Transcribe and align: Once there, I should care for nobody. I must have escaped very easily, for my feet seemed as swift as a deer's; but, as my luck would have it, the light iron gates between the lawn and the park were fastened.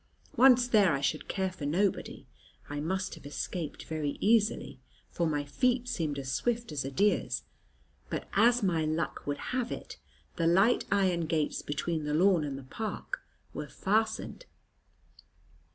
Once 0.35 0.67
there, 0.67 0.93
I 0.93 0.99
should 1.01 1.27
care 1.27 1.51
for 1.51 1.67
nobody. 1.67 2.25
I 2.67 2.79
must 2.79 3.13
have 3.13 3.23
escaped 3.27 3.83
very 3.83 4.17
easily, 4.19 4.79
for 5.11 5.27
my 5.27 5.45
feet 5.45 5.87
seemed 5.87 6.17
as 6.17 6.31
swift 6.31 6.71
as 6.71 6.83
a 6.83 6.89
deer's; 6.89 7.43
but, 8.09 8.27
as 8.33 8.63
my 8.63 8.83
luck 8.83 9.27
would 9.27 9.37
have 9.53 9.71
it, 9.71 9.99
the 10.37 10.47
light 10.47 10.85
iron 10.91 11.27
gates 11.27 11.61
between 11.61 12.05
the 12.05 12.15
lawn 12.15 12.43
and 12.43 12.57
the 12.57 12.63
park 12.63 13.19
were 13.53 13.67
fastened. 13.67 14.47